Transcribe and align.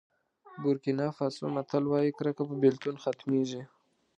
بورکېنا 0.61 1.07
فاسو 1.17 1.43
متل 1.55 1.83
وایي 1.87 2.11
کرکه 2.17 2.43
په 2.49 2.55
بېلتون 2.61 2.95
ختمېږي. 3.03 3.61